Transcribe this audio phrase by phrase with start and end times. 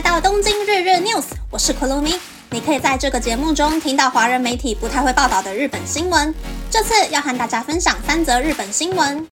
[0.00, 2.16] 来到东京日日 news，我是 Kurumi。
[2.48, 6.34] 你可以在这个节目中听到华人媒体不太会报道的日本新闻。
[6.70, 9.28] 这次要和大家分享三则日本新闻。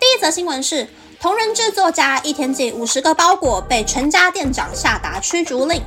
[0.00, 0.88] 第一则新闻是，
[1.20, 5.80] 同人制作家一天寄五十个包裹被全家店长下达驱逐令。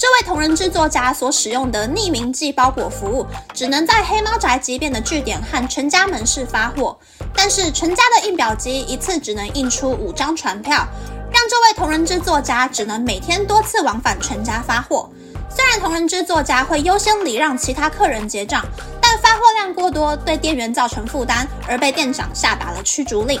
[0.00, 6.98] 这位同人制作家所使用的匿名寄包裹服务，只能在黑猫宅急便的据点和全家门市发货。
[7.34, 10.88] 但是全家的印表机一次只能印出五张传票，
[11.30, 15.06] 让这位同人制作家只能每天多次往返全家发货。
[15.54, 18.64] 虽然同人制作家会优先礼让其他客人结账，
[19.02, 23.38] 但发货量过多，对店员造成负担，而被店长下达了驱逐令。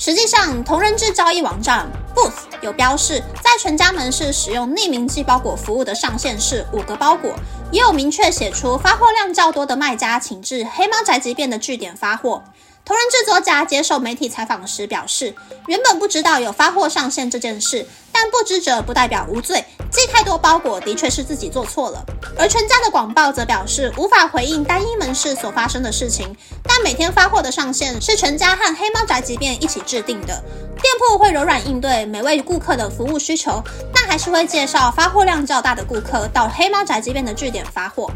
[0.00, 7.34] 实际上，同人志交易网站 Booth 有标示，在全家门市使用匿名寄包裹服务的上限是五个包裹，
[7.70, 12.42] 也有明确写出发货量较多的卖家，请至黑猫宅急便的据点发货。
[12.84, 15.34] 同人制作家接受媒体采访时表示，
[15.66, 19.64] 原本不知道有发货上限这件事，但不知者不代表无罪。
[19.88, 22.04] 寄太多包裹的确是自己做错了。
[22.36, 30.42] 而全家的广报则表示，无法回应单一门市所发生的事情，但每天发货的上限是全家和黑猫宅急便一起制定的。
[30.82, 33.62] 店铺会柔软应对每位顾客的服务需求，
[33.94, 38.10] 但还是会介绍发货量较大的顾客到黑猫宅急便的据点发货。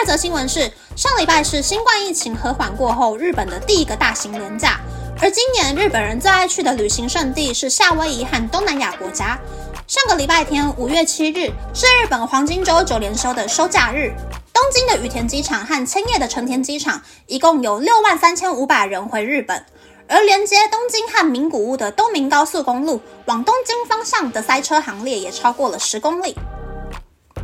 [0.00, 0.60] 第二则新闻是，
[0.96, 4.80] 上礼拜是新冠疫情和缓过后日本的第一个大型连假，
[5.20, 9.38] 而今年日本人最爱去的旅行胜地是夏威夷和东南亚国家。
[9.86, 14.14] 上个礼拜天，五月七日是日本黄金周九连休的收假日，
[14.54, 19.62] 东京的羽田机场和千叶的成田机场一共有六万三千五百人回日本，
[20.08, 26.34] 而连接东京和名古屋的东名高速公路往东京方向的塞车行列也超过了十公里。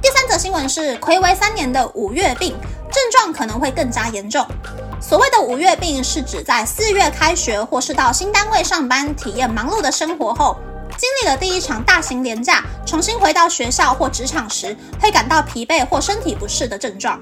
[0.03, 2.55] 第三则新闻是，暌违三年的五月病
[2.93, 4.47] 症状可能会更加严重。
[5.01, 10.57] 所谓的五月病，是指在四月开学或是到新单位上班，体验忙碌的生活后，
[10.97, 17.19] 经历了第一场大型连假，重新回到学校或职场时，会感到疲惫或身体不适的症状。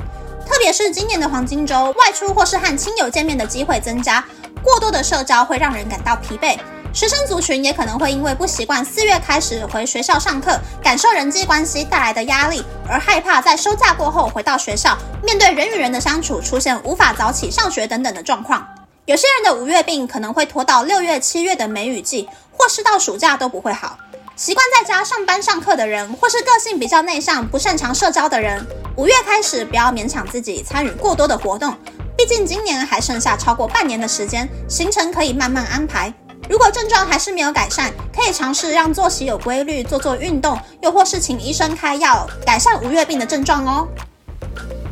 [0.47, 4.25] 特别是今年的黄金周，外出或是和亲友见面的机会增加，
[4.62, 6.59] 过多的社交会让人感到疲惫。
[6.94, 18.65] 学生族群也可能会因为不习惯四月开始回学校上课，感受人际关系带来的压力，而害怕在休假过后回到学校，面对人与人的相处出现无法早起上学等等的状况。
[19.06, 23.99] 有些人的五月病可能会拖到六月、七月的梅雨季，或是到暑假都不会好。
[24.37, 28.65] 习惯在家上班上课的人，或是个性比较内向、不擅长社交的人，
[28.97, 31.76] 五月开始不要勉强自己参与过多的活动，
[32.16, 36.15] 毕竟今年还剩下超过半年的时间，行程可以慢慢安排。
[36.49, 43.88] 如果症状还是没有改善，可以尝试让作息有规律，做做运动，又或是请医生开药改善五月病的症状哦。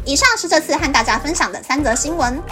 [0.04, 2.42] 以上是这次和大家分享的三则新闻。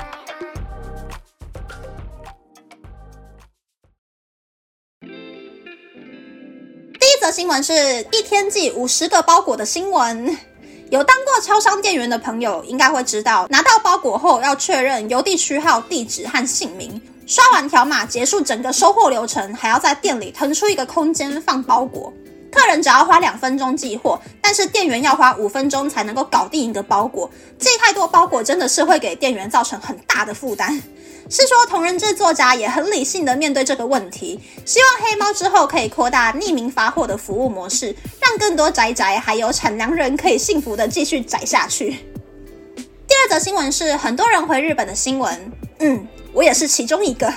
[7.01, 7.73] 第一则新闻是
[8.13, 10.39] 一天寄五十个包裹的新闻。
[10.91, 17.01] 有当过超商店员的朋友应该会知道，拿到包裹后要确认邮递区号、地址和姓名。
[17.31, 22.13] 刷完条码结束整个收货流程，还要在店里腾出一个空间放包裹。
[22.51, 27.31] 客人只要花两分钟寄货，但是店员要花五分钟才能够搞定一个包裹。
[27.57, 30.83] 寄太多包裹真的是会给店员造成很大的负担。
[31.29, 41.91] 是说同人制作家也很理性的面对这个问题，希望黑猫之后可以扩大匿名发货的服务模式，让更多宅宅还有产粮人可以幸福的继续宅下去。
[43.07, 46.09] 第二则新闻是很多人回日本的新闻，嗯。
[46.33, 47.33] 我也是其中一个，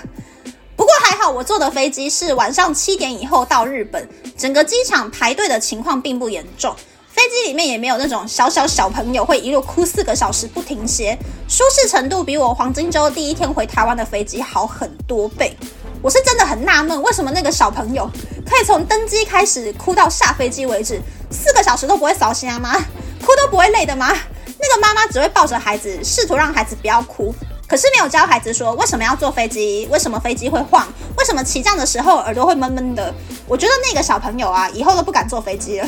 [0.75, 6.75] 不过还好，我坐的飞机是晚上七点以后到日本，整个机场排队的情况并不严重，
[7.09, 11.17] 飞机里面也没有那种小小小朋友会一路哭四个小时不停歇，
[11.47, 15.55] 舒适程度比我黄金周第一天回台湾的飞机好很多倍。
[16.01, 18.09] 我是真的很纳闷，为什么那个小朋友
[18.45, 22.73] 可以从登机开始哭到下飞机为止，四个小时都不会扫兴啊吗？
[23.21, 24.13] 哭都不会累的吗？
[24.59, 27.33] 那个妈妈只会抱着孩子，试图让孩子不要哭。
[27.73, 30.87] 可是没有教孩子说为什么要坐飞机，为什么飞机会晃，
[31.17, 33.11] 为什么起降的时候耳朵会闷闷的。
[33.47, 35.87] 我觉得那个小朋友啊，以后都不敢坐飞机了。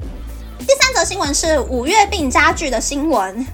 [0.60, 3.46] 第三则新闻是五月病加剧的新闻。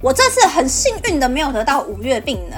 [0.00, 2.56] 我这次很幸运的没有得到五月病呢，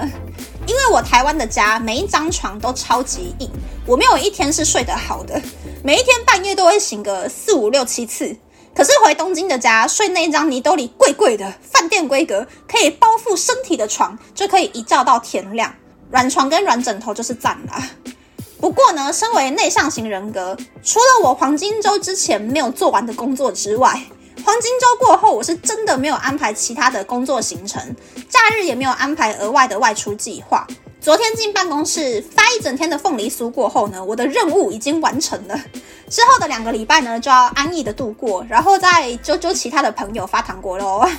[0.68, 3.50] 因为我台湾的家每一张床都超级硬，
[3.84, 5.42] 我没有一天是睡得好的，
[5.82, 8.36] 每一天半夜都会醒个四五六七次。
[8.74, 15.74] 可是回东京的家睡那一张泥兜里贵贵的饭店规格，可以包覆身体的床，就可以一觉到天亮。
[16.10, 17.90] 软床跟软枕头就是赞啦。
[18.60, 23.90] 不过呢，身为内向型人格，除了我黄金周之前没有做完的工作之外，
[24.44, 27.94] 黄金周过后我是真的没有安排其他的工作行程，
[28.28, 30.66] 假日也没有安排额外的外出计划。
[31.00, 35.58] 昨天进办公室发一整天的凤梨酥过后呢，我的任务已经完成了。
[36.10, 41.08] 之后的两个礼拜呢，就要安逸的度过，然后再揪揪其他的朋友发糖果喽。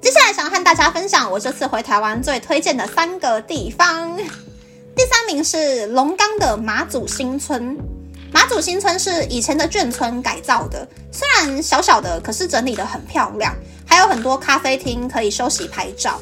[0.00, 4.16] 接下来想和大家分享我这次回台湾最推荐的三个地方。
[4.96, 7.76] 第三名是龙岗的马祖新村。
[8.32, 13.54] 马祖新村是以前的眷村改造的，虽然小小的，可是整理的很漂亮，
[13.86, 16.18] 还有很多咖啡厅可以休息拍照。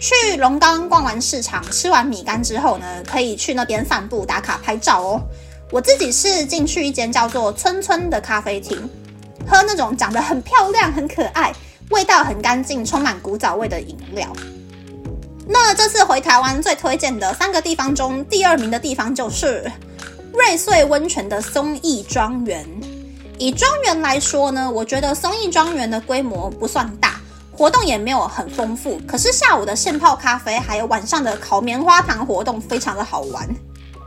[0.00, 5.20] 去龙岗逛完市场，吃完米干之后呢，可以去那边散步打卡拍照哦。
[5.70, 8.78] 我自己是进去一间叫做村村的咖啡厅，
[9.46, 11.52] 喝那种长得很漂亮、很可爱、
[11.90, 14.26] 味道很干净、充满古早味的饮料。
[15.46, 19.70] 那这次回台湾最推荐的三个地方中，第二名的地方就是。
[20.32, 22.64] 瑞穗温泉的松义庄园，
[23.36, 27.09] 以庄园来说呢，我觉得松义庄园的规模不算大，
[27.60, 28.98] 活动也没有很丰富。
[29.06, 33.46] 可是下午的现泡咖啡，还有晚上的烤棉花糖活动非常的好玩。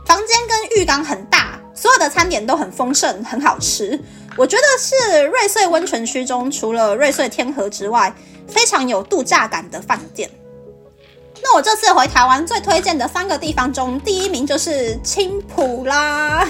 [0.04, 3.96] 房间跟浴缸很大，所有的餐点都很丰盛，很好吃。
[4.36, 8.12] 我觉得是瑞穗温泉区中除了瑞穗天河之外，
[8.48, 10.28] 非常有度假感的饭店。
[11.40, 16.44] 那我这次回台湾最推荐的三个地方中，第一名就是青浦啦。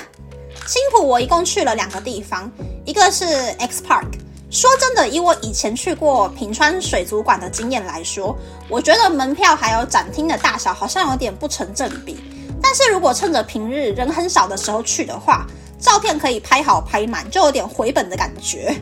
[0.67, 2.51] 青浦我一共去了两个地方，
[2.87, 3.27] 一个是
[3.59, 4.07] X Park。
[4.55, 12.17] 说真的，以我以前去过平川水族馆的经验来说，我觉得门票还有展厅的大小好像有点不成正比。
[12.63, 15.45] 但是如果趁着平日人很少的时候去的话，
[15.81, 18.73] 照片可以拍好拍满，就有点回本的感觉。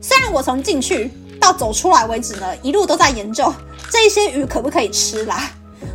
[0.00, 1.10] 虽然我从进去
[1.40, 3.52] 到走出来为止呢，一路都在研究。
[3.90, 5.50] 这些鱼可不可以吃啦？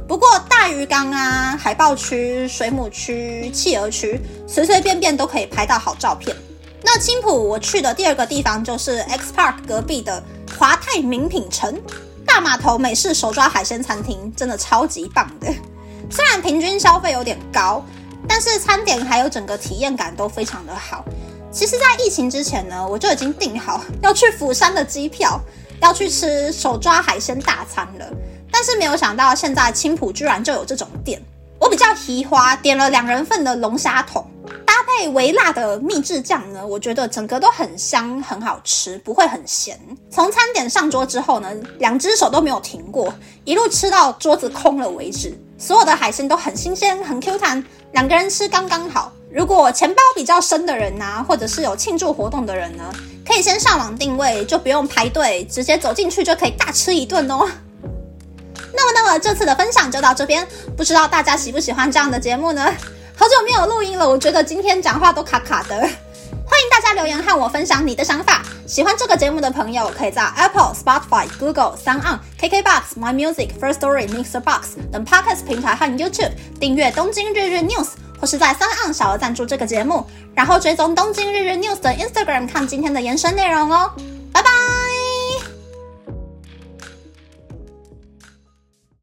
[0.05, 6.35] 不过大鱼缸啊、海豹区、水母区、企鹅区，随随便便都可以拍到好照片。
[6.83, 10.21] 那青浦我去的第二个地方就是 X Park 隔壁的
[10.57, 11.81] 华泰名品城
[12.25, 15.47] 大码头美式手抓海鲜餐厅，真的超级棒的。
[16.09, 17.83] 虽然平均消费有点高，
[18.27, 21.03] 但是餐点还有整个体验感都非常的好。
[21.51, 25.39] 其实，在疫情之前呢，我就已经订好要去釜山的机票。
[25.81, 28.09] 要去吃手抓海鲜大餐了，
[28.49, 31.21] 但是没有想到现在青浦居然就有这种店。
[31.59, 34.25] 我比较提花，点了两人份的龙虾桶，
[34.97, 39.79] 配微辣的秘制酱呢，我觉得整个都很香，很好吃，不会很咸。
[40.09, 43.13] 从餐点上桌之后呢，两只手都没有停过，
[43.43, 45.37] 一路吃到桌子空了为止。
[45.57, 47.63] 所有的海鲜都很新鲜，很 Q 弹，
[47.93, 49.11] 两个人吃刚刚好。
[49.31, 52.83] 如果钱包比较深的人呐，或者是有庆祝活动的人呢？
[53.25, 57.47] 可以先上网定位，就不用排队，直接走进去就可以大吃一顿哦。
[58.73, 60.45] 那么，那么这次的分享就到这边，
[60.75, 62.69] 不知道大家喜不喜欢这样的节目呢？
[63.15, 65.75] 好久没有录音了，我觉得今天讲话都卡卡的。
[65.75, 68.41] 欢迎大家留言和我分享你的想法。
[68.65, 77.85] 喜欢这个节目的朋友，可以在 Apple、Spotify、Google、s o u n KKBox、My Music、First Story、Mixer Box 等 Podcast 平台和 YouTube 订阅《东京日日 News》。
[78.19, 83.91] 或是在三岸小额赞助这个节目，然后追踪东京日日 news 的 Instagram 看今天的延伸内容哦。